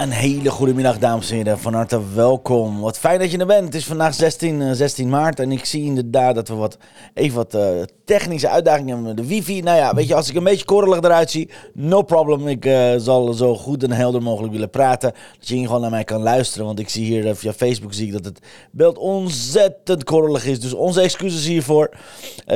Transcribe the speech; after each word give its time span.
Een 0.00 0.10
hele 0.10 0.50
goede 0.50 0.74
middag, 0.74 0.98
dames 0.98 1.30
en 1.30 1.36
heren. 1.36 1.58
Van 1.58 1.74
harte 1.74 2.00
welkom. 2.14 2.80
Wat 2.80 2.98
fijn 2.98 3.18
dat 3.18 3.30
je 3.30 3.38
er 3.38 3.46
bent. 3.46 3.64
Het 3.64 3.74
is 3.74 3.86
vandaag 3.86 4.14
16, 4.14 4.74
16 4.74 5.04
eh, 5.04 5.10
maart 5.10 5.40
en 5.40 5.52
ik 5.52 5.64
zie 5.64 5.84
inderdaad 5.84 6.34
dat 6.34 6.48
we 6.48 6.54
wat, 6.54 6.78
even 7.14 7.36
wat 7.36 7.54
uh, 7.54 7.62
technische 8.04 8.48
uitdagingen 8.48 8.88
hebben 8.88 9.06
met 9.06 9.16
de 9.16 9.26
wifi. 9.26 9.60
Nou 9.60 9.76
ja, 9.76 9.94
weet 9.94 10.08
je, 10.08 10.14
als 10.14 10.28
ik 10.28 10.36
een 10.36 10.44
beetje 10.44 10.64
korrelig 10.64 11.02
eruit 11.02 11.30
zie, 11.30 11.50
no 11.74 12.02
problem. 12.02 12.48
Ik 12.48 12.64
uh, 12.64 12.92
zal 12.96 13.32
zo 13.32 13.54
goed 13.54 13.82
en 13.82 13.92
helder 13.92 14.22
mogelijk 14.22 14.52
willen 14.52 14.70
praten. 14.70 15.12
Dat 15.38 15.48
je 15.48 15.66
gewoon 15.66 15.80
naar 15.80 15.90
mij 15.90 16.04
kan 16.04 16.22
luisteren. 16.22 16.66
Want 16.66 16.78
ik 16.78 16.88
zie 16.88 17.04
hier 17.04 17.36
via 17.36 17.52
Facebook 17.52 17.92
zie 17.92 18.06
ik 18.06 18.12
dat 18.12 18.24
het 18.24 18.38
beeld 18.70 18.98
ontzettend 18.98 20.04
korrelig 20.04 20.46
is. 20.46 20.60
Dus 20.60 20.72
onze 20.74 21.00
excuses 21.00 21.46
hiervoor 21.46 21.90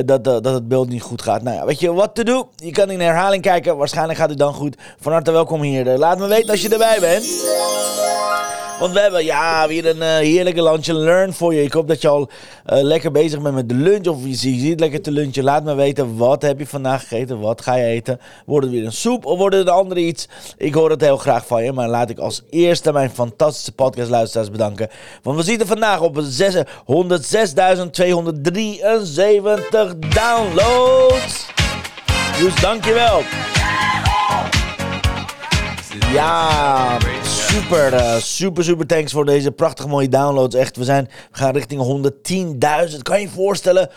dat, 0.05 0.25
dat 0.25 0.45
het 0.45 0.69
beeld 0.69 0.89
niet 0.89 1.03
goed 1.03 1.23
gaat. 1.23 1.43
Nou 1.43 1.57
ja, 1.57 1.65
weet 1.65 1.81
je 1.81 1.93
wat 1.93 2.15
te 2.15 2.25
doen? 2.25 2.45
Je 2.57 2.71
kan 2.71 2.91
in 2.91 3.01
herhaling 3.01 3.43
kijken. 3.43 3.77
Waarschijnlijk 3.77 4.19
gaat 4.19 4.31
het 4.31 4.39
dan 4.39 4.55
goed. 4.55 4.77
Van 5.01 5.13
harte 5.13 5.31
welkom 5.31 5.63
hier. 5.63 5.99
Laat 5.99 6.19
me 6.19 6.27
weten 6.27 6.51
als 6.51 6.63
je 6.63 6.69
erbij 6.69 7.01
bent. 7.01 7.34
Want 8.85 8.93
we 8.93 9.03
hebben 9.03 9.25
ja, 9.25 9.69
weer 9.69 9.87
een 9.87 9.97
uh, 9.97 10.17
heerlijke 10.17 10.63
lunch 10.63 10.87
learn 10.87 11.33
voor 11.33 11.55
je. 11.55 11.63
Ik 11.63 11.73
hoop 11.73 11.89
dat 11.89 12.01
je 12.01 12.09
al 12.09 12.21
uh, 12.21 12.29
lekker 12.83 13.11
bezig 13.11 13.43
bent 13.43 13.55
met 13.55 13.69
de 13.69 13.75
lunch. 13.75 14.07
Of 14.07 14.19
je 14.25 14.35
ziet 14.35 14.81
lekker 14.81 15.03
te 15.03 15.11
lunchen. 15.11 15.45
Laat 15.45 15.65
me 15.65 15.75
weten, 15.75 16.17
wat 16.17 16.43
heb 16.43 16.59
je 16.59 16.67
vandaag 16.67 17.09
gegeten? 17.09 17.41
Wat 17.41 17.61
ga 17.61 17.75
je 17.75 17.85
eten? 17.85 18.21
Wordt 18.47 18.67
het 18.67 18.75
weer 18.75 18.85
een 18.85 18.93
soep 18.93 19.25
of 19.25 19.39
wordt 19.39 19.57
het 19.57 19.67
een 19.67 19.73
ander 19.73 19.99
iets? 19.99 20.29
Ik 20.57 20.75
hoor 20.75 20.91
het 20.91 21.01
heel 21.01 21.17
graag 21.17 21.47
van 21.47 21.65
je. 21.65 21.73
Maar 21.73 21.89
laat 21.89 22.11
ik 22.11 22.19
als 22.19 22.43
eerste 22.51 22.93
mijn 22.93 23.11
fantastische 23.11 23.73
podcastluisteraars 23.73 24.51
bedanken. 24.51 24.89
Want 25.23 25.37
we 25.37 25.43
zitten 25.43 25.67
vandaag 25.67 26.01
op 26.01 26.17
106.273 26.17 26.23
downloads. 30.09 31.47
Dus 32.39 32.61
dankjewel. 32.61 33.23
Ja, 36.13 36.99
super, 37.55 37.93
uh, 37.93 38.17
super, 38.17 38.65
super 38.65 38.87
thanks 38.87 39.13
voor 39.13 39.25
deze 39.25 39.53
prachtige 39.53 39.89
mooie 39.89 40.09
downloads. 40.09 40.55
Echt, 40.55 40.77
we, 40.77 40.85
zijn, 40.85 41.09
we 41.31 41.39
gaan 41.39 41.53
richting 41.53 42.11
110.000. 42.93 42.99
Kan 43.03 43.21
je 43.21 43.27
je 43.27 43.29
voorstellen? 43.29 43.91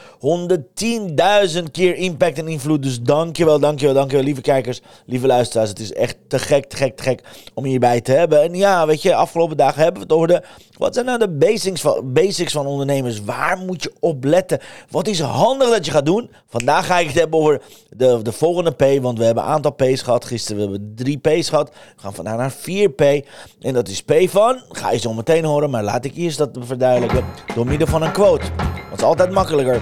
110.000 1.57 1.63
keer 1.71 1.95
impact 1.95 2.37
en 2.37 2.47
invloed. 2.47 2.83
Dus 2.83 3.01
dankjewel, 3.01 3.59
dankjewel, 3.59 3.95
dankjewel, 3.95 4.25
lieve 4.25 4.41
kijkers, 4.41 4.81
lieve 5.05 5.27
luisteraars. 5.27 5.69
Het 5.69 5.79
is 5.79 5.93
echt 5.93 6.17
te 6.27 6.39
gek, 6.39 6.65
te 6.65 6.75
gek, 6.75 6.97
te 6.97 7.03
gek 7.03 7.23
om 7.53 7.63
hierbij 7.63 8.01
te 8.01 8.11
hebben. 8.11 8.41
En 8.41 8.55
ja, 8.55 8.85
weet 8.85 9.01
je, 9.01 9.15
afgelopen 9.15 9.57
dagen 9.57 9.83
hebben 9.83 10.01
we 10.01 10.07
het 10.07 10.17
over 10.17 10.27
de... 10.27 10.41
Wat 10.77 10.93
zijn 10.93 11.05
nou 11.05 11.19
de 11.19 11.29
basics 11.29 11.81
van, 11.81 12.13
basics 12.13 12.51
van 12.51 12.65
ondernemers? 12.65 13.23
Waar 13.23 13.57
moet 13.57 13.83
je 13.83 13.93
op 13.99 14.23
letten? 14.23 14.59
Wat 14.89 15.07
is 15.07 15.19
handig 15.19 15.69
dat 15.69 15.85
je 15.85 15.91
gaat 15.91 16.05
doen? 16.05 16.29
Vandaag 16.47 16.85
ga 16.85 16.99
ik 16.99 17.07
het 17.07 17.15
hebben 17.15 17.39
over 17.39 17.61
de, 17.89 18.19
de 18.21 18.31
volgende 18.31 18.71
P. 18.71 19.01
Want 19.01 19.17
we 19.17 19.25
hebben 19.25 19.43
een 19.43 19.49
aantal 19.49 19.73
P's 19.73 20.01
gehad. 20.01 20.25
Gisteren 20.25 20.61
hebben 20.61 20.79
we 20.79 21.03
drie 21.03 21.17
P's 21.17 21.49
gehad. 21.49 21.69
We 21.69 22.01
gaan 22.01 22.13
vandaag 22.13 22.37
naar 22.37 22.53
4P. 22.53 23.25
En 23.61 23.73
dat 23.73 23.87
is 23.87 24.01
P 24.01 24.13
van, 24.25 24.61
ga 24.69 24.91
je 24.91 24.99
zo 24.99 25.13
meteen 25.13 25.45
horen, 25.45 25.69
maar 25.69 25.83
laat 25.83 26.05
ik 26.05 26.15
eerst 26.15 26.37
dat 26.37 26.57
verduidelijken 26.59 27.25
door 27.55 27.65
middel 27.65 27.87
van 27.87 28.01
een 28.01 28.11
quote. 28.11 28.45
Dat 28.89 28.97
is 28.99 29.03
altijd 29.03 29.31
makkelijker. 29.31 29.81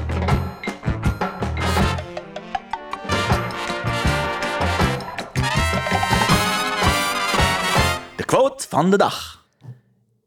De 8.16 8.26
quote 8.26 8.66
van 8.70 8.90
de 8.92 8.98
dag. 8.98 9.44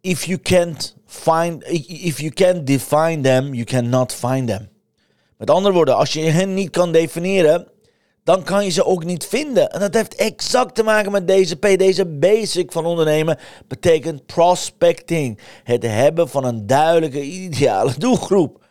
If 0.00 0.24
you 0.24 0.38
can't 0.38 0.96
find, 1.06 1.64
if 1.88 2.20
you 2.20 2.30
can't 2.30 2.66
define 2.66 3.20
them, 3.20 3.54
you 3.54 3.64
cannot 3.64 4.14
find 4.14 4.48
them. 4.48 4.68
Met 5.36 5.50
andere 5.50 5.74
woorden, 5.74 5.96
als 5.96 6.12
je 6.12 6.20
hen 6.20 6.54
niet 6.54 6.70
kan 6.70 6.92
definiëren, 6.92 7.68
dan 8.28 8.42
kan 8.42 8.64
je 8.64 8.70
ze 8.70 8.84
ook 8.84 9.04
niet 9.04 9.26
vinden. 9.26 9.70
En 9.70 9.80
dat 9.80 9.94
heeft 9.94 10.14
exact 10.14 10.74
te 10.74 10.82
maken 10.82 11.12
met 11.12 11.26
deze 11.26 11.56
P. 11.56 11.78
Deze 11.78 12.06
basic 12.06 12.72
van 12.72 12.86
ondernemen 12.86 13.38
betekent 13.68 14.26
prospecting. 14.26 15.40
Het 15.64 15.82
hebben 15.82 16.28
van 16.28 16.44
een 16.44 16.66
duidelijke, 16.66 17.22
ideale 17.22 17.92
doelgroep. 17.98 18.64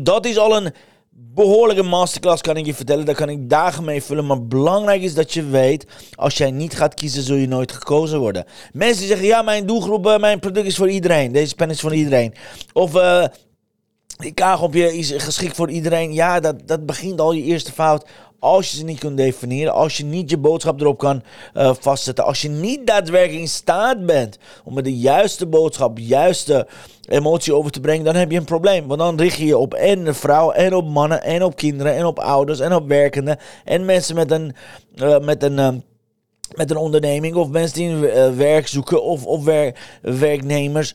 Dat 0.00 0.26
is 0.26 0.38
al 0.38 0.56
een 0.56 0.72
behoorlijke 1.10 1.82
masterclass, 1.82 2.42
kan 2.42 2.56
ik 2.56 2.66
je 2.66 2.74
vertellen. 2.74 3.04
Daar 3.04 3.14
kan 3.14 3.28
ik 3.28 3.48
dagen 3.48 3.84
mee 3.84 4.02
vullen. 4.02 4.26
Maar 4.26 4.46
belangrijk 4.46 5.02
is 5.02 5.14
dat 5.14 5.32
je 5.32 5.44
weet, 5.44 5.86
als 6.14 6.36
jij 6.36 6.50
niet 6.50 6.76
gaat 6.76 6.94
kiezen, 6.94 7.22
zul 7.22 7.36
je 7.36 7.48
nooit 7.48 7.72
gekozen 7.72 8.18
worden. 8.18 8.44
Mensen 8.72 9.06
zeggen, 9.06 9.26
ja, 9.26 9.42
mijn 9.42 9.66
doelgroep, 9.66 10.06
eh, 10.06 10.18
mijn 10.18 10.38
product 10.38 10.66
is 10.66 10.76
voor 10.76 10.90
iedereen. 10.90 11.32
Deze 11.32 11.54
pen 11.54 11.70
is 11.70 11.80
voor 11.80 11.94
iedereen. 11.94 12.34
Of... 12.72 12.94
Uh, 12.94 13.24
die 14.20 14.32
kagelpje 14.32 14.96
is 14.96 15.12
geschikt 15.16 15.56
voor 15.56 15.70
iedereen. 15.70 16.12
Ja, 16.12 16.40
dat, 16.40 16.68
dat 16.68 16.86
begint 16.86 17.20
al 17.20 17.32
je 17.32 17.42
eerste 17.42 17.72
fout. 17.72 18.08
Als 18.40 18.70
je 18.70 18.76
ze 18.76 18.84
niet 18.84 18.98
kunt 18.98 19.16
definiëren, 19.16 19.72
als 19.72 19.96
je 19.96 20.04
niet 20.04 20.30
je 20.30 20.38
boodschap 20.38 20.80
erop 20.80 20.98
kan 20.98 21.22
uh, 21.54 21.74
vastzetten, 21.80 22.24
als 22.24 22.42
je 22.42 22.48
niet 22.48 22.86
daadwerkelijk 22.86 23.40
in 23.40 23.48
staat 23.48 24.06
bent 24.06 24.38
om 24.64 24.74
met 24.74 24.84
de 24.84 24.98
juiste 24.98 25.46
boodschap, 25.46 25.98
juiste 25.98 26.66
emotie 27.08 27.54
over 27.54 27.70
te 27.70 27.80
brengen, 27.80 28.04
dan 28.04 28.14
heb 28.14 28.30
je 28.30 28.38
een 28.38 28.44
probleem. 28.44 28.86
Want 28.86 29.00
dan 29.00 29.20
richt 29.20 29.36
je 29.36 29.46
je 29.46 29.58
op 29.58 29.74
en 29.74 30.14
vrouw, 30.14 30.50
en 30.50 30.74
op 30.74 30.88
mannen, 30.88 31.22
en 31.22 31.42
op 31.42 31.56
kinderen, 31.56 31.94
en 31.94 32.04
op 32.04 32.18
ouders, 32.18 32.60
en 32.60 32.74
op 32.74 32.88
werkenden, 32.88 33.38
en 33.64 33.84
mensen 33.84 34.14
met 34.14 34.30
een, 34.30 34.54
uh, 34.94 35.18
met 35.18 35.42
een 35.42 35.58
uh, 35.58 35.68
met 36.56 36.70
een 36.70 36.76
onderneming 36.76 37.34
of 37.34 37.48
mensen 37.48 37.78
die 37.78 37.96
werk 38.36 38.66
zoeken 38.66 39.02
of, 39.02 39.26
of 39.26 39.44
wer 39.44 39.74
werknemers. 40.02 40.94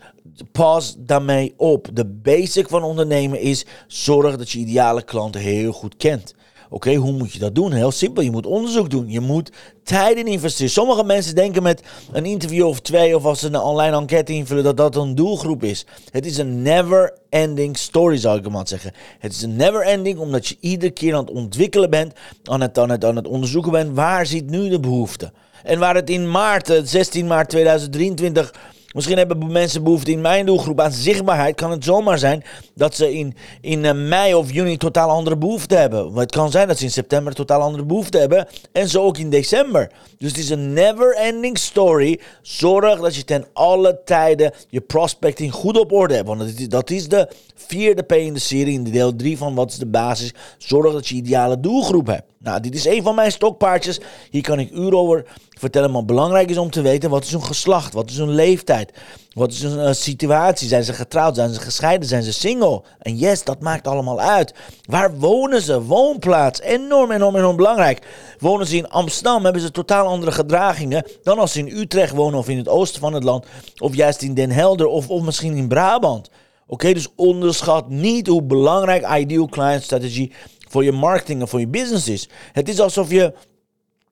Pas 0.52 0.96
daarmee 0.98 1.54
op. 1.58 1.88
De 1.94 2.06
basic 2.06 2.68
van 2.68 2.84
ondernemen 2.84 3.40
is 3.40 3.66
zorg 3.88 4.38
dat 4.38 4.52
je 4.52 4.60
ideale 4.60 5.04
klanten 5.04 5.42
heel 5.42 5.72
goed 5.72 5.98
kent. 5.98 6.36
Oké, 6.70 6.96
hoe 6.96 7.12
moet 7.12 7.34
je 7.34 7.40
dat 7.40 7.56
doen? 7.56 7.72
Heel 7.72 7.92
simpel, 7.92 8.24
je 8.24 8.32
moet 8.32 8.46
onderzoek 8.46 8.90
doen. 8.90 9.10
Je 9.10 9.20
moet 9.20 9.52
tijd 9.84 10.18
in 10.18 10.28
investeren. 10.28 10.72
Sommige 10.72 11.04
mensen 11.04 11.36
denken 11.36 11.64
met 11.64 11.82
een 12.12 12.26
interview 12.26 12.66
of 12.66 12.80
twee 12.80 13.16
of 13.16 13.26
als 13.26 13.40
ze 13.40 13.48
een 13.48 13.60
online 13.60 13.98
enquête 13.98 14.34
invullen 14.34 14.64
dat 14.64 14.78
dat 14.78 14.96
een 14.96 15.16
doelgroep 15.16 15.64
is. 15.64 15.86
Het 16.12 16.26
is 16.26 16.38
een 16.38 16.62
never 16.62 17.18
ending 17.30 17.78
story 17.78 18.18
zou 18.18 18.38
ik 18.38 18.50
maar 18.50 18.68
zeggen. 18.68 18.92
Het 19.20 19.32
is 19.34 19.42
een 19.42 19.56
never 19.56 19.82
ending 19.82 20.20
omdat 20.20 20.48
je 20.48 20.58
iedere 20.60 20.92
keer 20.92 21.14
aan 21.14 21.26
het 21.26 21.36
ontwikkelen 21.36 21.90
bent, 21.90 22.14
aan 22.44 22.62
het, 22.62 22.78
aan 22.78 22.90
het, 22.90 23.06
aan 23.06 23.16
het 23.16 23.28
onderzoeken 23.28 23.72
bent 23.72 23.96
waar 23.96 24.26
zit 24.26 24.50
nu 24.50 24.70
de 24.70 24.80
behoefte. 24.80 25.32
En 25.64 25.80
waar 25.80 25.96
het 25.96 26.10
in 26.10 26.32
maart, 26.32 26.82
16 26.84 27.22
eh, 27.22 27.28
maart 27.28 27.50
2023 27.50 28.54
Misschien 28.96 29.18
hebben 29.18 29.52
mensen 29.52 29.84
behoefte 29.84 30.12
in 30.12 30.22
mijn 30.22 30.46
doelgroep 30.46 30.82
aan 30.82 30.92
zichtbaarheid. 30.92 31.56
Kan 31.56 31.72
het 31.72 31.84
zomaar 31.84 32.18
zijn 32.18 32.44
dat 32.74 32.96
ze 32.96 33.14
in, 33.14 33.36
in 33.62 33.86
eh, 33.86 33.94
mei 33.94 34.34
of 34.34 34.52
juni 34.52 34.78
totaal 34.78 35.10
andere 35.10 35.38
behoefte 35.38 35.76
hebben. 35.76 36.14
Het 36.14 36.32
kan 36.32 36.52
zijn 36.52 36.68
dat 36.68 36.78
ze 36.78 36.84
in 36.84 36.92
september 36.92 37.34
totaal 37.34 37.62
andere 37.62 37.86
behoefte 37.86 38.18
hebben. 38.18 38.48
En 38.72 38.90
zo 38.90 39.04
ook 39.04 39.18
in 39.18 39.30
december. 39.30 39.92
Dus 40.18 40.30
het 40.30 40.40
is 40.40 40.50
een 40.50 40.74
never 40.74 41.16
ending 41.16 41.58
story. 41.58 42.20
Zorg 42.42 43.00
dat 43.00 43.16
je 43.16 43.24
ten 43.24 43.46
alle 43.54 44.02
tijden 44.06 44.52
je 44.70 44.82
prospecting 44.82 45.54
goed 45.54 45.78
op 45.78 45.92
orde 45.92 46.14
hebt. 46.14 46.28
Want 46.28 46.72
dat 46.72 46.90
is 46.90 47.08
de 47.08 47.30
vierde 47.56 48.02
P 48.02 48.12
in 48.12 48.34
de 48.34 48.40
serie, 48.40 48.74
in 48.74 48.84
de 48.84 48.92
deel 48.92 49.16
3 49.16 49.38
van 49.38 49.56
wat 49.56 49.72
is 49.72 49.78
de 49.78 49.86
basis. 49.86 50.34
Zorg 50.58 50.94
dat 50.94 51.08
je 51.08 51.16
ideale 51.16 51.60
doelgroep 51.60 52.08
hebt. 52.08 52.35
Nou, 52.46 52.60
dit 52.60 52.76
is 52.76 52.86
een 52.86 53.04
van 53.04 53.16
mijn 53.16 53.32
stokpaardjes. 53.32 54.00
Hier 54.30 54.42
kan 54.42 54.60
ik 54.60 54.72
uren 54.72 54.98
over 54.98 55.26
vertellen. 55.50 55.92
Maar 55.92 56.06
belangrijk 56.06 56.50
is 56.50 56.58
om 56.58 56.70
te 56.70 56.82
weten, 56.82 57.10
wat 57.10 57.24
is 57.24 57.32
hun 57.32 57.44
geslacht? 57.44 57.94
Wat 57.94 58.10
is 58.10 58.18
hun 58.18 58.30
leeftijd? 58.30 58.92
Wat 59.34 59.52
is 59.52 59.62
hun 59.62 59.78
uh, 59.78 59.92
situatie? 59.92 60.68
Zijn 60.68 60.84
ze 60.84 60.94
getrouwd? 60.94 61.36
Zijn 61.36 61.54
ze 61.54 61.60
gescheiden? 61.60 62.08
Zijn 62.08 62.24
ze 62.24 62.34
single? 62.34 62.84
En 63.00 63.18
yes, 63.18 63.44
dat 63.44 63.60
maakt 63.60 63.88
allemaal 63.88 64.20
uit. 64.20 64.54
Waar 64.86 65.18
wonen 65.18 65.62
ze? 65.62 65.82
Woonplaats. 65.82 66.62
Enorm, 66.62 67.12
enorm, 67.12 67.36
enorm 67.36 67.56
belangrijk. 67.56 68.08
Wonen 68.40 68.68
ze 68.68 68.78
in 68.78 68.90
Amsterdam, 68.90 69.44
hebben 69.44 69.62
ze 69.62 69.72
totaal 69.72 70.08
andere 70.08 70.32
gedragingen 70.32 71.06
dan 71.24 71.40
als 71.40 71.52
ze 71.52 71.60
in 71.60 71.78
Utrecht 71.78 72.14
wonen 72.14 72.40
of 72.40 72.50
in 72.50 72.58
het 72.58 72.70
oosten 72.70 73.02
van 73.02 73.14
het 73.14 73.24
land. 73.24 73.46
Of 73.78 73.96
juist 73.96 74.22
in 74.22 74.34
Den 74.34 74.52
Helder 74.52 74.88
of, 74.88 75.10
of 75.10 75.22
misschien 75.22 75.58
in 75.58 75.68
Brabant. 75.68 76.30
Oké, 76.68 76.94
dus 76.94 77.08
onderschat 77.16 77.90
niet 77.90 78.28
hoe 78.28 78.44
belangrijk 78.44 79.18
Ideal 79.18 79.48
Client 79.48 79.84
Strategy 79.84 80.32
voor 80.76 80.84
je 80.84 80.92
marketing 80.92 81.42
en 81.42 81.48
voor 81.48 81.60
je 81.60 81.68
business 81.68 82.08
is. 82.08 82.30
Het 82.52 82.70
is 82.70 82.80
alsof 82.80 83.12
je 83.12 83.34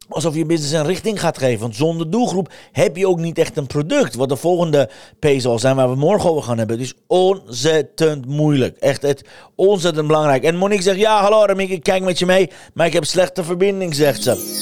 alsof 0.10 0.36
je 0.36 0.46
business 0.46 0.74
een 0.74 0.86
richting 0.86 1.20
gaat 1.20 1.38
geven. 1.38 1.60
Want 1.60 1.76
zonder 1.76 2.10
doelgroep 2.10 2.50
heb 2.72 2.98
je 2.98 3.08
ook 3.08 3.20
niet 3.20 3.38
echt 3.38 3.58
een 3.58 3.68
product. 3.68 4.16
Wat 4.16 4.30
de 4.30 4.36
volgende 4.36 4.90
P 5.20 5.28
zal 5.38 5.60
zijn 5.60 5.76
waar 5.76 5.90
we 5.90 5.96
morgen 5.96 6.30
over 6.30 6.44
gaan 6.44 6.58
hebben. 6.58 6.80
Is 6.80 6.94
ontzettend 7.08 8.26
moeilijk. 8.26 8.78
Echt 8.78 9.02
het, 9.02 9.26
ontzettend 9.56 10.08
belangrijk. 10.08 10.44
En 10.44 10.56
Monique 10.56 10.84
zegt, 10.84 11.00
ja 11.00 11.22
hallo 11.22 11.44
Remiek, 11.44 11.70
ik 11.70 11.84
kijk 11.84 12.04
met 12.04 12.20
je 12.20 12.26
mee. 12.26 12.50
Maar 12.74 12.86
ik 12.86 12.94
heb 12.94 13.06
slechte 13.06 13.44
verbinding, 13.44 13.96
zegt 13.96 14.24
ze. 14.24 14.62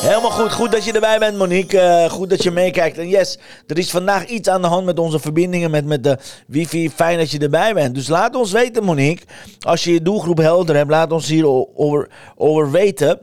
Helemaal 0.00 0.30
goed. 0.30 0.52
Goed 0.52 0.72
dat 0.72 0.84
je 0.84 0.92
erbij 0.92 1.18
bent, 1.18 1.36
Monique. 1.36 1.76
Uh, 1.76 2.10
goed 2.10 2.30
dat 2.30 2.42
je 2.42 2.50
meekijkt. 2.50 2.98
En 2.98 3.08
yes, 3.08 3.38
er 3.66 3.78
is 3.78 3.90
vandaag 3.90 4.26
iets 4.26 4.48
aan 4.48 4.62
de 4.62 4.68
hand 4.68 4.84
met 4.84 4.98
onze 4.98 5.18
verbindingen 5.18 5.70
met, 5.70 5.84
met 5.84 6.04
de 6.04 6.18
wifi. 6.46 6.90
Fijn 6.90 7.18
dat 7.18 7.30
je 7.30 7.38
erbij 7.38 7.74
bent. 7.74 7.94
Dus 7.94 8.08
laat 8.08 8.34
ons 8.34 8.52
weten, 8.52 8.84
Monique. 8.84 9.24
Als 9.60 9.84
je 9.84 9.92
je 9.92 10.02
doelgroep 10.02 10.38
helder 10.38 10.76
hebt, 10.76 10.90
laat 10.90 11.12
ons 11.12 11.28
hierover 11.28 12.10
over 12.36 12.70
weten. 12.70 13.20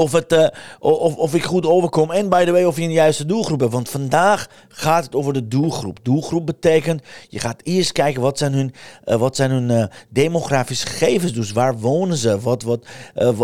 Of, 0.00 0.12
het, 0.12 0.32
uh, 0.32 0.46
of, 0.78 1.16
of 1.16 1.34
ik 1.34 1.44
goed 1.44 1.66
overkom. 1.66 2.10
En 2.10 2.28
by 2.28 2.44
the 2.44 2.52
way, 2.52 2.64
of 2.64 2.76
je 2.76 2.82
een 2.82 2.92
juiste 2.92 3.26
doelgroep 3.26 3.60
hebt. 3.60 3.72
Want 3.72 3.88
vandaag 3.88 4.48
gaat 4.68 5.04
het 5.04 5.14
over 5.14 5.32
de 5.32 5.48
doelgroep. 5.48 5.98
Doelgroep 6.02 6.46
betekent, 6.46 7.02
je 7.28 7.38
gaat 7.38 7.60
eerst 7.62 7.92
kijken 7.92 8.22
wat 8.22 8.38
zijn 8.38 8.52
hun, 8.52 8.74
uh, 9.04 9.14
wat 9.14 9.36
zijn 9.36 9.50
hun 9.50 9.70
uh, 9.70 9.84
demografische 10.08 10.86
gegevens. 10.86 11.32
Dus 11.32 11.52
waar 11.52 11.78
wonen 11.78 12.16
ze? 12.16 12.40
Wat, 12.40 12.62
wat, 12.62 12.86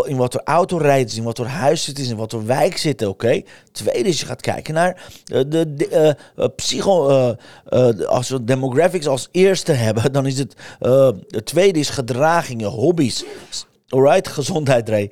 in 0.05 0.17
wat 0.17 0.33
voor 0.33 0.41
auto 0.43 0.77
rijden 0.77 1.09
ze? 1.09 1.17
In 1.17 1.23
wat 1.23 1.37
voor 1.37 1.45
huis 1.45 1.83
zitten 1.83 2.05
ze? 2.05 2.11
In 2.11 2.17
wat 2.17 2.31
voor 2.31 2.45
wijk 2.45 2.77
zitten? 2.77 3.09
Oké. 3.09 3.41
Tweede 3.71 4.09
is, 4.09 4.19
je 4.19 4.25
gaat 4.25 4.41
kijken 4.41 4.73
naar 4.73 5.03
de, 5.23 5.73
de 5.75 6.15
psycho... 6.55 7.07
als 8.07 8.29
we 8.29 8.43
demographics 8.43 9.07
als 9.07 9.27
eerste 9.31 9.71
hebben, 9.71 10.13
dan 10.13 10.25
is 10.25 10.37
het... 10.37 10.55
het 11.29 11.45
tweede 11.45 11.79
is 11.79 11.89
gedragingen, 11.89 12.69
hobby's. 12.69 13.23
Alright, 13.89 14.27
gezondheid, 14.27 14.89
Ray. 14.89 15.11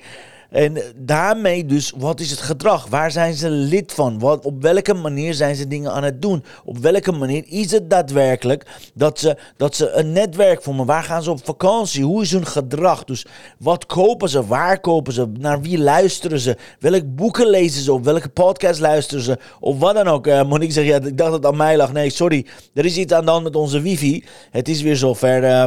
En 0.50 0.82
daarmee 0.96 1.66
dus, 1.66 1.94
wat 1.98 2.20
is 2.20 2.32
het 2.32 2.40
gedrag? 2.40 2.88
Waar 2.88 3.12
zijn 3.12 3.34
ze 3.34 3.50
lid 3.50 3.94
van? 3.94 4.20
Wat, 4.20 4.46
op 4.46 4.62
welke 4.62 4.94
manier 4.94 5.34
zijn 5.34 5.56
ze 5.56 5.68
dingen 5.68 5.92
aan 5.92 6.04
het 6.04 6.22
doen? 6.22 6.44
Op 6.64 6.78
welke 6.78 7.12
manier 7.12 7.44
is 7.48 7.72
het 7.72 7.90
daadwerkelijk 7.90 8.66
dat 8.94 9.20
ze, 9.20 9.38
dat 9.58 9.76
ze 9.76 9.92
een 9.92 10.12
netwerk 10.12 10.62
vormen? 10.62 10.86
Waar 10.86 11.04
gaan 11.04 11.24
ze 11.24 11.32
op 11.32 11.46
vakantie? 11.46 12.04
Hoe 12.04 12.22
is 12.22 12.32
hun 12.32 12.46
gedrag? 12.46 13.04
Dus 13.04 13.26
wat 13.60 13.86
kopen 13.86 14.30
ze? 14.30 14.46
Waar 14.46 14.80
kopen 14.80 15.14
ze? 15.14 15.28
Naar 15.40 15.62
wie 15.62 15.80
luisteren 15.80 16.40
ze? 16.40 16.58
Welke 16.80 17.06
boeken 17.06 17.48
lezen 17.48 17.84
ze? 17.84 17.94
Of 17.94 18.02
welke 18.04 18.30
podcast 18.30 18.80
luisteren 18.80 19.24
ze? 19.24 19.38
Of 19.60 19.80
wat 19.80 19.96
dan 19.96 20.08
ook. 20.08 20.28
Uh, 20.28 20.44
Monique 20.44 20.74
zegt, 20.74 20.88
ja, 20.88 20.96
ik 20.96 21.18
dacht 21.18 21.32
dat 21.32 21.44
het 21.44 21.46
aan 21.46 21.58
mij 21.58 21.78
lag. 21.78 21.94
Nee, 21.94 22.10
sorry. 22.10 22.46
Er 22.74 22.86
is 22.86 22.98
iets 22.98 23.14
aan 23.14 23.26
de 23.26 23.32
hand 23.32 23.44
met 23.44 23.56
onze 23.56 23.82
wifi. 23.82 24.24
Het 24.52 24.70
is 24.70 24.82
weer 24.82 24.98
zover. 24.98 25.44
Uh, 25.44 25.64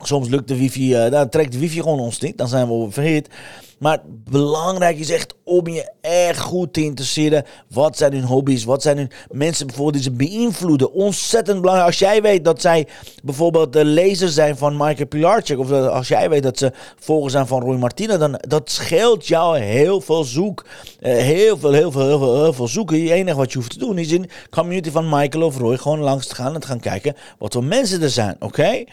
soms 0.00 0.28
lukt 0.28 0.48
de 0.48 0.56
wifi, 0.56 1.04
uh, 1.04 1.10
dan 1.10 1.28
trekt 1.28 1.52
de 1.52 1.58
wifi 1.58 1.80
gewoon 1.80 2.00
ons 2.00 2.20
niet. 2.20 2.38
Dan 2.38 2.48
zijn 2.48 2.68
we 2.68 2.90
verhit. 2.90 3.28
Maar 3.78 4.00
belangrijk 4.06 4.98
is 4.98 5.10
echt 5.10 5.34
om 5.44 5.68
je 5.68 5.90
echt 6.00 6.40
goed 6.40 6.72
te 6.72 6.82
interesseren. 6.82 7.44
Wat 7.68 7.96
zijn 7.96 8.12
hun 8.12 8.24
hobby's? 8.24 8.64
Wat 8.64 8.82
zijn 8.82 8.96
hun 8.96 9.10
mensen 9.30 9.66
bijvoorbeeld 9.66 10.02
die 10.02 10.12
ze 10.12 10.16
beïnvloeden? 10.16 10.92
Ontzettend 10.92 11.60
belangrijk. 11.60 11.88
Als 11.88 11.98
jij 11.98 12.22
weet 12.22 12.44
dat 12.44 12.60
zij 12.60 12.86
bijvoorbeeld 13.24 13.72
de 13.72 13.84
lezer 13.84 14.28
zijn 14.28 14.56
van 14.56 14.76
Michael 14.76 15.06
Pilarczyk. 15.06 15.58
Of 15.58 15.70
als 15.70 16.08
jij 16.08 16.28
weet 16.28 16.42
dat 16.42 16.58
ze 16.58 16.72
volgers 16.98 17.32
zijn 17.32 17.46
van 17.46 17.62
Roy 17.62 17.76
Martina. 17.76 18.16
Dan 18.16 18.34
dat 18.48 18.70
scheelt 18.70 19.26
jou 19.26 19.58
heel 19.58 20.00
veel 20.00 20.24
zoek. 20.24 20.64
Uh, 21.00 21.12
heel, 21.12 21.58
veel, 21.58 21.72
heel, 21.72 21.90
veel, 21.90 22.06
heel 22.06 22.18
veel, 22.18 22.42
heel 22.42 22.52
veel 22.52 22.68
zoeken. 22.68 23.00
Het 23.00 23.10
enige 23.10 23.36
wat 23.36 23.52
je 23.52 23.58
hoeft 23.58 23.70
te 23.70 23.78
doen 23.78 23.98
is 23.98 24.12
in 24.12 24.30
community 24.50 24.90
van 24.90 25.08
Michael 25.08 25.46
of 25.46 25.58
Roy 25.58 25.76
gewoon 25.76 26.00
langs 26.00 26.26
te 26.26 26.34
gaan. 26.34 26.54
En 26.54 26.60
te 26.60 26.66
gaan 26.66 26.80
kijken 26.80 27.14
wat 27.38 27.52
voor 27.52 27.64
mensen 27.64 28.02
er 28.02 28.10
zijn. 28.10 28.36
Oké? 28.40 28.84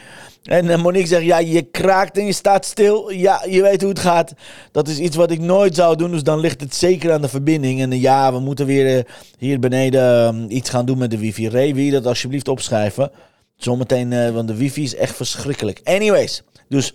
En 0.44 0.66
uh, 0.66 0.82
Monique 0.82 1.08
zegt, 1.08 1.24
ja, 1.24 1.38
je 1.38 1.62
kraakt 1.62 2.18
en 2.18 2.26
je 2.26 2.34
staat 2.34 2.66
stil. 2.66 3.12
Ja, 3.12 3.46
je 3.50 3.62
weet 3.62 3.82
hoe 3.82 3.90
het 3.90 4.00
gaat. 4.00 4.34
Dat 4.72 4.88
is 4.88 4.98
iets 4.98 5.16
wat 5.16 5.32
ik 5.32 5.40
nooit 5.40 5.76
zou 5.76 5.96
doen, 5.96 6.12
dus 6.12 6.24
dan 6.24 6.40
ligt 6.40 6.62
het 6.62 6.76
zeker 6.76 7.12
aan 7.14 7.22
de 7.22 7.28
verbinding. 7.28 7.82
En 7.82 7.92
uh, 7.92 8.02
ja, 8.02 8.34
we 8.34 8.40
moeten 8.40 8.66
weer 8.66 8.98
uh, 8.98 9.04
hier 9.38 9.60
beneden 9.60 10.36
uh, 10.36 10.56
iets 10.56 10.70
gaan 10.70 10.86
doen 10.86 10.98
met 10.98 11.12
de 11.12 11.18
wifi. 11.18 11.50
Ray, 11.50 11.74
wil 11.74 11.84
je 11.84 11.92
dat 11.92 12.06
alsjeblieft 12.06 12.48
opschrijven? 12.48 13.12
Zometeen, 13.56 14.34
want 14.34 14.48
de 14.48 14.56
wifi 14.56 14.84
is 14.84 14.96
echt 14.96 15.16
verschrikkelijk. 15.16 15.82
Anyways, 15.84 16.44
dus 16.70 16.94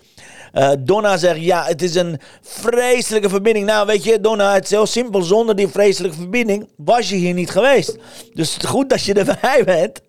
Donna 0.79 1.17
zegt, 1.17 1.39
ja, 1.39 1.63
het 1.65 1.81
is 1.81 1.95
een 1.95 2.19
vreselijke 2.41 3.29
verbinding. 3.29 3.65
Nou, 3.65 3.87
weet 3.87 4.03
je, 4.03 4.21
Donna, 4.21 4.53
het 4.53 4.63
is 4.63 4.69
heel 4.69 4.85
simpel. 4.85 5.21
Zonder 5.21 5.55
die 5.55 5.67
vreselijke 5.67 6.17
verbinding 6.17 6.69
was 6.75 7.09
je 7.09 7.15
hier 7.15 7.33
niet 7.33 7.49
geweest. 7.49 7.97
Dus 8.33 8.57
goed 8.65 8.89
dat 8.89 9.03
je 9.03 9.13
erbij 9.13 9.63
bent. 9.75 10.01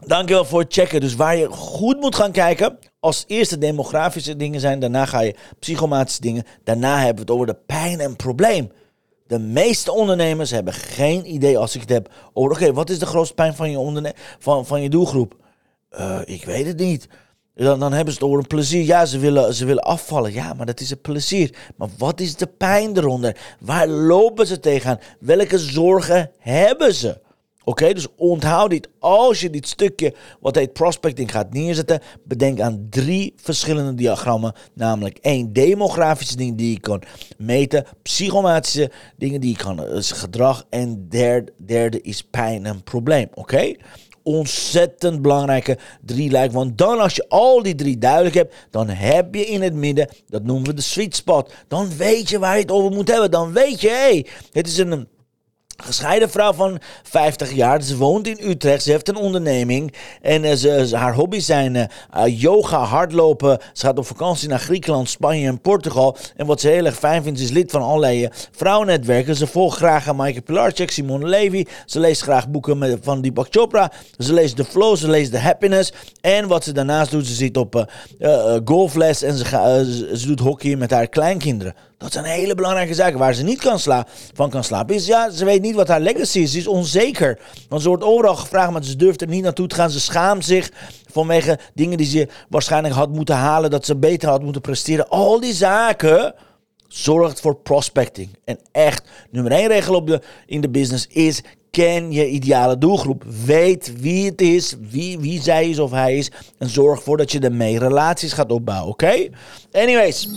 Dankjewel 0.00 0.44
voor 0.44 0.60
het 0.60 0.72
checken. 0.72 1.00
Dus 1.00 1.14
waar 1.14 1.36
je 1.36 1.48
goed 1.50 2.00
moet 2.00 2.14
gaan 2.14 2.32
kijken. 2.32 2.78
Als 3.00 3.24
eerste 3.26 3.58
demografische 3.58 4.36
dingen 4.36 4.60
zijn. 4.60 4.80
Daarna 4.80 5.06
ga 5.06 5.20
je 5.20 5.34
psychomatische 5.58 6.20
dingen. 6.20 6.44
Daarna 6.64 6.96
hebben 6.96 7.14
we 7.14 7.20
het 7.20 7.30
over 7.30 7.46
de 7.46 7.58
pijn 7.66 8.00
en 8.00 8.16
probleem. 8.16 8.72
De 9.26 9.38
meeste 9.38 9.92
ondernemers 9.92 10.50
hebben 10.50 10.72
geen 10.72 11.34
idee 11.34 11.58
als 11.58 11.74
ik 11.74 11.80
het 11.80 11.90
heb 11.90 12.12
over... 12.32 12.50
Oké, 12.50 12.72
wat 12.72 12.90
is 12.90 12.98
de 12.98 13.06
grootste 13.06 13.34
pijn 13.34 13.54
van 13.54 13.70
je, 13.70 14.14
van, 14.38 14.66
van 14.66 14.82
je 14.82 14.88
doelgroep? 14.88 15.36
Uh, 15.98 16.20
ik 16.24 16.44
weet 16.44 16.66
het 16.66 16.78
niet. 16.78 17.08
Dan, 17.54 17.80
dan 17.80 17.92
hebben 17.92 18.14
ze 18.14 18.18
het 18.18 18.28
over 18.28 18.40
een 18.40 18.46
plezier. 18.46 18.84
Ja, 18.84 19.06
ze 19.06 19.18
willen, 19.18 19.54
ze 19.54 19.64
willen 19.64 19.82
afvallen. 19.82 20.32
Ja, 20.32 20.54
maar 20.54 20.66
dat 20.66 20.80
is 20.80 20.90
een 20.90 21.00
plezier. 21.00 21.56
Maar 21.76 21.88
wat 21.98 22.20
is 22.20 22.36
de 22.36 22.46
pijn 22.46 22.96
eronder? 22.96 23.36
Waar 23.60 23.88
lopen 23.88 24.46
ze 24.46 24.60
tegenaan? 24.60 25.00
Welke 25.20 25.58
zorgen 25.58 26.30
hebben 26.38 26.94
ze? 26.94 27.20
Oké, 27.64 27.92
dus 27.92 28.06
onthoud 28.16 28.70
dit. 28.70 28.88
Als 28.98 29.40
je 29.40 29.50
dit 29.50 29.68
stukje, 29.68 30.14
wat 30.40 30.54
heet 30.54 30.72
prospecting, 30.72 31.30
gaat 31.30 31.52
neerzetten, 31.52 32.00
bedenk 32.24 32.60
aan 32.60 32.86
drie 32.90 33.32
verschillende 33.36 33.94
diagrammen. 33.94 34.52
Namelijk 34.74 35.18
één, 35.18 35.52
demografische 35.52 36.36
dingen 36.36 36.56
die 36.56 36.70
je 36.70 36.80
kan 36.80 37.02
meten. 37.38 37.84
Psychomatische 38.02 38.90
dingen 39.16 39.40
die 39.40 39.50
je 39.50 39.56
kan, 39.56 39.76
dus 39.76 40.12
gedrag. 40.12 40.66
En 40.70 41.08
derde, 41.08 41.52
derde 41.64 42.00
is 42.00 42.22
pijn 42.22 42.66
en 42.66 42.82
probleem. 42.82 43.28
Oké? 43.34 43.74
ontzettend 44.24 45.22
belangrijke 45.22 45.78
drie 46.00 46.30
lijken. 46.30 46.56
Want 46.56 46.78
dan 46.78 46.98
als 46.98 47.14
je 47.14 47.28
al 47.28 47.62
die 47.62 47.74
drie 47.74 47.98
duidelijk 47.98 48.34
hebt, 48.34 48.54
dan 48.70 48.88
heb 48.88 49.34
je 49.34 49.46
in 49.46 49.62
het 49.62 49.74
midden, 49.74 50.08
dat 50.28 50.42
noemen 50.42 50.66
we 50.66 50.74
de 50.74 50.82
sweet 50.82 51.16
spot. 51.16 51.52
Dan 51.68 51.96
weet 51.96 52.28
je 52.28 52.38
waar 52.38 52.54
je 52.54 52.60
het 52.60 52.70
over 52.70 52.90
moet 52.90 53.08
hebben. 53.08 53.30
Dan 53.30 53.52
weet 53.52 53.80
je, 53.80 53.88
hé, 53.88 53.94
hey, 53.94 54.26
het 54.52 54.66
is 54.66 54.78
een 54.78 55.08
Gescheiden 55.76 56.30
vrouw 56.30 56.52
van 56.52 56.78
50 57.02 57.52
jaar. 57.52 57.82
Ze 57.82 57.96
woont 57.96 58.26
in 58.26 58.50
Utrecht. 58.50 58.82
Ze 58.82 58.90
heeft 58.90 59.08
een 59.08 59.16
onderneming. 59.16 59.94
En 60.22 60.44
uh, 60.44 60.52
ze, 60.52 60.96
haar 60.96 61.14
hobby's 61.14 61.46
zijn 61.46 61.74
uh, 61.74 61.86
yoga, 62.40 62.78
hardlopen. 62.78 63.58
Ze 63.72 63.86
gaat 63.86 63.98
op 63.98 64.06
vakantie 64.06 64.48
naar 64.48 64.58
Griekenland, 64.58 65.08
Spanje 65.08 65.46
en 65.46 65.60
Portugal. 65.60 66.16
En 66.36 66.46
wat 66.46 66.60
ze 66.60 66.68
heel 66.68 66.84
erg 66.84 66.96
fijn 66.96 67.22
vindt, 67.22 67.40
is 67.40 67.50
lid 67.50 67.70
van 67.70 67.82
allerlei 67.82 68.28
vrouwennetwerken. 68.50 69.36
Ze 69.36 69.46
volgt 69.46 69.76
graag 69.76 70.08
aan 70.08 70.16
Michael 70.16 70.42
Pilarczyk, 70.42 70.90
Simone 70.90 71.28
Levy. 71.28 71.64
Ze 71.86 72.00
leest 72.00 72.22
graag 72.22 72.48
boeken 72.48 73.00
van 73.02 73.20
Deepak 73.20 73.46
Chopra. 73.50 73.92
Ze 74.18 74.32
leest 74.32 74.56
The 74.56 74.64
Flow, 74.64 74.96
ze 74.96 75.08
leest 75.08 75.30
The 75.30 75.38
Happiness. 75.38 75.92
En 76.20 76.48
wat 76.48 76.64
ze 76.64 76.72
daarnaast 76.72 77.10
doet, 77.10 77.26
ze 77.26 77.34
zit 77.34 77.56
op 77.56 77.92
golfles 78.64 79.22
en 79.22 79.36
ze, 79.36 79.44
ze, 79.44 80.10
ze 80.14 80.26
doet 80.26 80.40
hockey 80.40 80.76
met 80.76 80.90
haar 80.90 81.08
kleinkinderen. 81.08 81.74
Dat 82.04 82.12
zijn 82.12 82.24
hele 82.24 82.54
belangrijke 82.54 82.94
zaken. 82.94 83.18
Waar 83.18 83.34
ze 83.34 83.42
niet 83.42 83.60
kan 83.60 83.78
sla 83.78 84.06
van 84.34 84.50
kan 84.50 84.64
slapen 84.64 84.94
is, 84.94 85.06
ja, 85.06 85.30
ze 85.30 85.44
weet 85.44 85.62
niet 85.62 85.74
wat 85.74 85.88
haar 85.88 86.00
legacy 86.00 86.38
is. 86.38 86.52
Ze 86.52 86.58
is 86.58 86.66
onzeker. 86.66 87.38
Want 87.68 87.82
ze 87.82 87.88
wordt 87.88 88.04
overal 88.04 88.36
gevraagd, 88.36 88.70
maar 88.70 88.84
ze 88.84 88.96
durft 88.96 89.20
er 89.20 89.28
niet 89.28 89.42
naartoe 89.42 89.66
te 89.66 89.74
gaan. 89.74 89.90
Ze 89.90 90.00
schaamt 90.00 90.44
zich 90.44 90.70
vanwege 91.12 91.58
dingen 91.74 91.96
die 91.96 92.06
ze 92.06 92.28
waarschijnlijk 92.48 92.94
had 92.94 93.08
moeten 93.08 93.34
halen. 93.34 93.70
Dat 93.70 93.86
ze 93.86 93.96
beter 93.96 94.28
had 94.28 94.42
moeten 94.42 94.60
presteren. 94.60 95.08
Al 95.08 95.40
die 95.40 95.52
zaken 95.52 96.34
zorgt 96.88 97.40
voor 97.40 97.56
prospecting. 97.56 98.38
En 98.44 98.58
echt, 98.72 99.08
nummer 99.30 99.52
één 99.52 99.68
regel 99.68 99.94
op 99.94 100.06
de, 100.06 100.20
in 100.46 100.60
de 100.60 100.70
business 100.70 101.06
is... 101.06 101.42
Ken 101.74 102.12
je 102.12 102.28
ideale 102.28 102.78
doelgroep. 102.78 103.24
Weet 103.44 103.92
wie 104.00 104.26
het 104.26 104.40
is, 104.40 104.76
wie, 104.90 105.18
wie 105.18 105.42
zij 105.42 105.68
is 105.68 105.78
of 105.78 105.90
hij 105.90 106.16
is. 106.16 106.30
En 106.58 106.68
zorg 106.68 106.98
ervoor 106.98 107.16
dat 107.16 107.32
je 107.32 107.40
ermee 107.40 107.78
relaties 107.78 108.32
gaat 108.32 108.52
opbouwen, 108.52 108.92
oké? 108.92 109.28
Anyways. 109.72 110.28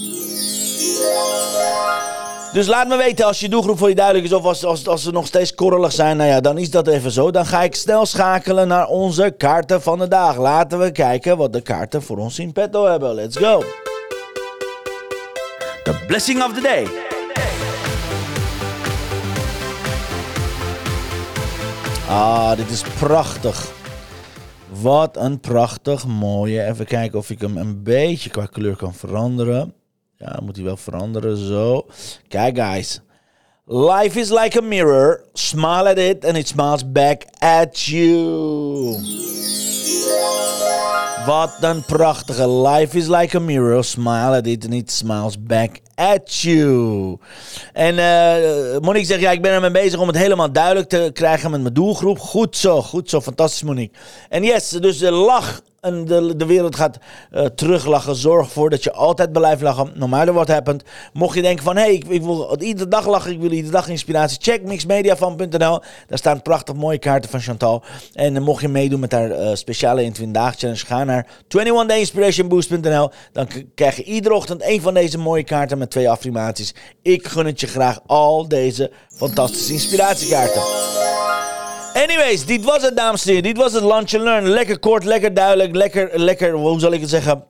Dus 2.53 2.67
laat 2.67 2.87
me 2.87 2.97
weten 2.97 3.25
als 3.25 3.39
je 3.39 3.49
doelgroep 3.49 3.77
voor 3.77 3.89
je 3.89 3.95
duidelijk 3.95 4.25
is 4.25 4.33
of 4.33 4.43
als, 4.43 4.65
als, 4.65 4.87
als 4.87 5.03
ze 5.03 5.11
nog 5.11 5.25
steeds 5.25 5.55
korrelig 5.55 5.91
zijn. 5.91 6.17
Nou 6.17 6.29
ja, 6.29 6.39
dan 6.39 6.57
is 6.57 6.69
dat 6.69 6.87
even 6.87 7.11
zo. 7.11 7.31
Dan 7.31 7.45
ga 7.45 7.63
ik 7.63 7.75
snel 7.75 8.05
schakelen 8.05 8.67
naar 8.67 8.87
onze 8.87 9.33
kaarten 9.37 9.81
van 9.81 9.99
de 9.99 10.07
dag. 10.07 10.37
Laten 10.37 10.79
we 10.79 10.91
kijken 10.91 11.37
wat 11.37 11.53
de 11.53 11.61
kaarten 11.61 12.01
voor 12.01 12.17
ons 12.17 12.39
in 12.39 12.51
petto 12.51 12.85
hebben. 12.85 13.13
Let's 13.13 13.37
go. 13.37 13.63
The 15.83 16.03
blessing 16.07 16.43
of 16.43 16.53
the 16.53 16.61
day. 16.61 17.06
Ah, 22.09 22.55
dit 22.55 22.69
is 22.69 22.81
prachtig. 22.81 23.71
Wat 24.81 25.17
een 25.17 25.39
prachtig 25.39 26.05
mooie. 26.05 26.63
Even 26.63 26.85
kijken 26.85 27.19
of 27.19 27.29
ik 27.29 27.41
hem 27.41 27.57
een 27.57 27.83
beetje 27.83 28.29
qua 28.29 28.45
kleur 28.45 28.75
kan 28.75 28.93
veranderen. 28.93 29.73
Ja, 30.15 30.39
moet 30.43 30.55
hij 30.55 30.65
wel 30.65 30.77
veranderen. 30.77 31.37
Zo. 31.37 31.85
Kijk, 32.27 32.57
guys. 32.57 33.01
Life 33.65 34.19
is 34.19 34.29
like 34.29 34.57
a 34.57 34.61
mirror. 34.61 35.23
Smile 35.33 35.89
at 35.89 35.97
it 35.97 36.25
and 36.25 36.37
it 36.37 36.47
smiles 36.47 36.91
back 36.91 37.23
at 37.39 37.79
you. 37.79 38.95
Wat 41.27 41.57
een 41.61 41.83
prachtige. 41.85 42.49
Life 42.49 42.97
is 42.97 43.07
like 43.07 43.37
a 43.37 43.39
mirror. 43.39 43.83
Smile 43.83 44.35
at 44.35 44.47
it 44.47 44.65
and 44.65 44.73
it 44.73 44.91
smiles 44.91 45.43
back 45.43 45.79
at 45.95 46.35
you. 46.35 47.17
En 47.73 47.95
uh, 47.95 48.79
Monique 48.79 49.05
zegt, 49.05 49.21
ja, 49.21 49.31
ik 49.31 49.41
ben 49.41 49.51
ermee 49.51 49.71
bezig 49.71 49.99
om 49.99 50.07
het 50.07 50.17
helemaal 50.17 50.51
duidelijk 50.51 50.89
te 50.89 51.09
krijgen 51.13 51.51
met 51.51 51.61
mijn 51.61 51.73
doelgroep. 51.73 52.19
Goed 52.19 52.57
zo, 52.57 52.81
goed 52.81 53.09
zo. 53.09 53.21
Fantastisch, 53.21 53.63
Monique. 53.63 53.97
En 54.29 54.43
yes, 54.43 54.69
dus 54.69 54.97
de 54.97 55.11
lach 55.11 55.61
en 55.79 56.05
de, 56.05 56.35
de 56.35 56.45
wereld 56.45 56.75
gaat 56.75 56.97
uh, 57.31 57.45
teruglachen. 57.45 58.15
Zorg 58.15 58.45
ervoor 58.45 58.69
dat 58.69 58.83
je 58.83 58.91
altijd 58.91 59.31
blijft 59.31 59.61
lachen, 59.61 59.91
no 59.95 60.07
matter 60.07 60.33
what 60.33 60.47
happened. 60.47 60.83
Mocht 61.13 61.35
je 61.35 61.41
denken 61.41 61.63
van, 61.63 61.75
hé, 61.75 61.81
hey, 61.81 61.93
ik, 61.93 62.07
ik, 62.07 62.21
wil 62.21 62.55
iedere 62.59 62.89
dag 62.89 63.07
lachen, 63.07 63.31
ik 63.31 63.39
wil 63.39 63.51
iedere 63.51 63.71
dag 63.71 63.87
inspiratie. 63.87 64.37
Check 64.41 64.63
mixmediafan.nl. 64.63 65.81
Daar 66.07 66.17
staan 66.17 66.41
prachtig 66.41 66.75
mooie 66.75 66.97
kaarten 66.97 67.29
van 67.29 67.39
Chantal. 67.39 67.83
En 68.13 68.35
uh, 68.35 68.41
mocht 68.41 68.61
je 68.61 68.67
meedoen 68.67 68.99
met 68.99 69.11
haar 69.11 69.29
uh, 69.29 69.49
speciale 69.53 70.01
21 70.01 70.41
dagen 70.41 70.57
challenge, 70.59 70.85
ga 70.85 71.03
naar 71.03 71.27
21dayinspirationboost.nl. 71.47 73.09
Dan 73.31 73.47
krijg 73.75 73.95
je 73.95 74.03
iedere 74.03 74.35
ochtend 74.35 74.63
een 74.63 74.81
van 74.81 74.93
deze 74.93 75.17
mooie 75.17 75.43
kaarten 75.43 75.77
met 75.77 75.89
twee 75.89 76.09
affirmaties. 76.09 76.73
Ik 77.01 77.27
gun 77.27 77.45
het 77.45 77.59
je 77.59 77.67
graag 77.67 77.99
al 78.05 78.47
deze 78.47 78.91
fantastische 79.15 79.73
inspiratiekaarten. 79.73 80.61
Anyways, 82.03 82.45
dit 82.45 82.63
was 82.63 82.81
het, 82.81 82.97
dames 82.97 83.25
en 83.25 83.27
heren. 83.27 83.43
Dit 83.43 83.57
was 83.57 83.73
het 83.73 83.83
Lunch 83.83 84.13
and 84.13 84.23
Learn. 84.23 84.47
Lekker 84.47 84.79
kort, 84.79 85.03
lekker 85.03 85.33
duidelijk, 85.33 85.75
lekker, 85.75 86.19
lekker, 86.19 86.51
hoe 86.51 86.79
zal 86.79 86.91
ik 86.91 87.01
het 87.01 87.09
zeggen? 87.09 87.43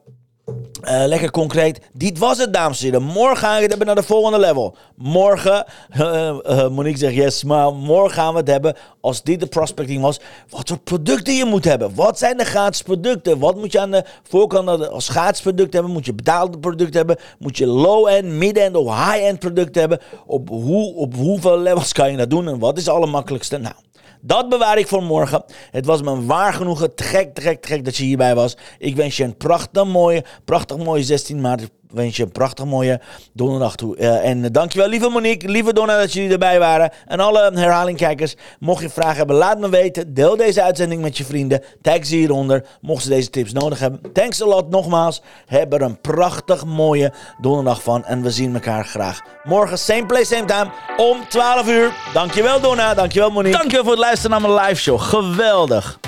Uh, 0.84 1.02
lekker 1.06 1.30
concreet. 1.30 1.80
Dit 1.92 2.18
was 2.18 2.38
het, 2.38 2.52
dames 2.52 2.78
en 2.78 2.84
heren. 2.84 3.02
Morgen 3.02 3.36
gaan 3.36 3.60
we 3.60 3.66
het 3.66 3.84
naar 3.84 3.94
de 3.94 4.02
volgende 4.02 4.38
level. 4.38 4.76
Morgen, 4.96 5.64
uh, 6.00 6.36
uh, 6.50 6.68
Monique 6.68 6.98
zegt 6.98 7.14
yes, 7.14 7.44
maar 7.44 7.74
morgen 7.74 8.10
gaan 8.10 8.32
we 8.32 8.38
het 8.38 8.48
hebben, 8.48 8.76
als 9.00 9.22
dit 9.22 9.40
de 9.40 9.46
prospecting 9.46 10.02
was, 10.02 10.20
wat 10.48 10.68
voor 10.68 10.78
producten 10.78 11.34
je 11.34 11.44
moet 11.44 11.64
hebben. 11.64 11.94
Wat 11.94 12.18
zijn 12.18 12.36
de 12.36 12.44
gratis 12.44 12.82
producten? 12.82 13.38
Wat 13.38 13.56
moet 13.56 13.72
je 13.72 13.80
aan 13.80 13.90
de 13.90 14.04
voorkant 14.28 14.88
als 14.88 15.08
gratis 15.08 15.40
product 15.40 15.72
hebben? 15.72 15.92
Moet 15.92 16.06
je 16.06 16.14
betaalde 16.14 16.58
producten 16.58 16.96
hebben? 16.96 17.16
Moet 17.38 17.58
je 17.58 17.66
low-end, 17.66 18.26
mid-end 18.26 18.76
of 18.76 18.86
high-end 18.86 19.38
producten 19.38 19.80
hebben? 19.80 20.00
Op, 20.26 20.48
hoe, 20.48 20.94
op 20.94 21.14
hoeveel 21.14 21.58
levels 21.58 21.92
kan 21.92 22.10
je 22.10 22.16
dat 22.16 22.30
doen? 22.30 22.48
En 22.48 22.58
wat 22.58 22.76
is 22.76 22.86
het 22.86 22.94
allermakkelijkste? 22.94 23.58
Nou, 23.58 23.74
dat 24.20 24.48
bewaar 24.48 24.78
ik 24.78 24.88
voor 24.88 25.02
morgen. 25.02 25.44
Het 25.70 25.86
was 25.86 26.02
me 26.02 26.24
waar 26.24 26.52
genoegen. 26.52 26.94
Te 26.94 27.02
gek, 27.02 27.34
te 27.34 27.66
gek 27.66 27.84
dat 27.84 27.96
je 27.96 28.04
hierbij 28.04 28.34
was. 28.34 28.56
Ik 28.78 28.96
wens 28.96 29.16
je 29.16 29.24
een 29.24 29.36
prachtig 29.36 29.84
mooie, 29.84 30.24
prachtig 30.44 30.76
mooie 30.76 31.02
16 31.02 31.40
maart 31.40 31.70
wens 31.90 32.16
je 32.16 32.22
een 32.22 32.32
prachtig 32.32 32.64
mooie 32.64 33.00
donderdag 33.32 33.76
toe. 33.76 33.96
Uh, 33.96 34.28
en 34.28 34.52
dankjewel, 34.52 34.88
lieve 34.88 35.08
Monique, 35.08 35.48
lieve 35.48 35.72
Donna, 35.72 35.98
dat 35.98 36.12
jullie 36.12 36.32
erbij 36.32 36.58
waren. 36.58 36.92
En 37.06 37.20
alle 37.20 37.50
herhalingkijkers, 37.54 38.36
mocht 38.58 38.82
je 38.82 38.90
vragen 38.90 39.16
hebben, 39.16 39.36
laat 39.36 39.58
me 39.58 39.68
weten. 39.68 40.14
Deel 40.14 40.36
deze 40.36 40.62
uitzending 40.62 41.02
met 41.02 41.18
je 41.18 41.24
vrienden. 41.24 41.62
Tag 41.82 42.06
ze 42.06 42.16
hieronder, 42.16 42.64
mochten 42.80 43.02
ze 43.02 43.10
deze 43.10 43.30
tips 43.30 43.52
nodig 43.52 43.78
hebben. 43.78 44.12
Thanks 44.12 44.42
a 44.42 44.46
lot 44.46 44.70
nogmaals. 44.70 45.22
Heb 45.46 45.72
er 45.72 45.82
een 45.82 46.00
prachtig 46.00 46.64
mooie 46.64 47.12
donderdag 47.40 47.82
van. 47.82 48.04
En 48.04 48.22
we 48.22 48.30
zien 48.30 48.54
elkaar 48.54 48.84
graag 48.84 49.22
morgen, 49.48 49.78
same 49.78 50.06
place, 50.06 50.24
same 50.24 50.44
time, 50.44 50.70
om 50.96 51.28
12 51.28 51.68
uur. 51.68 51.92
Dankjewel 52.12 52.60
Donna, 52.60 52.94
dankjewel 52.94 53.30
Monique. 53.30 53.58
Dankjewel 53.58 53.84
voor 53.84 53.92
het 53.92 54.02
luisteren 54.02 54.40
naar 54.40 54.50
mijn 54.50 54.66
live 54.66 54.80
show. 54.80 55.00
Geweldig. 55.00 56.07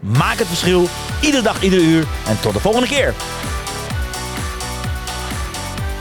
Maak 0.00 0.38
het 0.38 0.46
verschil, 0.46 0.88
iedere 1.20 1.42
dag, 1.42 1.62
iedere 1.62 1.82
uur. 1.82 2.06
En 2.26 2.40
tot 2.40 2.52
de 2.52 2.60
volgende 2.60 2.88
keer. 2.88 3.14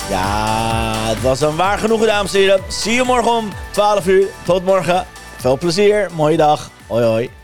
Ja, 0.09 0.93
het 1.07 1.21
was 1.21 1.41
een 1.41 1.55
waar 1.55 1.77
genoegen, 1.77 2.07
dames 2.07 2.33
en 2.33 2.39
heren. 2.39 2.61
Zie 2.67 2.93
je 2.93 3.03
morgen 3.03 3.31
om 3.31 3.49
12 3.71 4.07
uur. 4.07 4.27
Tot 4.43 4.65
morgen. 4.65 5.05
Veel 5.37 5.57
plezier. 5.57 6.09
Mooie 6.13 6.37
dag. 6.37 6.69
Hoi, 6.87 7.05
hoi. 7.05 7.42